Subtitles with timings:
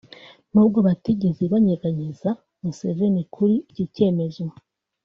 [0.53, 2.29] n’ubwo batigeze banyeganyeza
[2.61, 4.43] Museveni kuri iki cyemezo